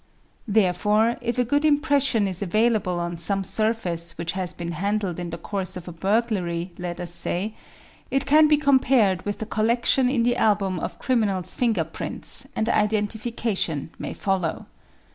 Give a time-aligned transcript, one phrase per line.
[0.47, 5.19] Therefore, if a good impression is available on some siurf ace which has been handled
[5.19, 7.53] in the course of a burglary, let us say;
[8.09, 12.67] it can be compared with the collection in the album of criminals' finger prints, and
[12.67, 14.65] identification may follow.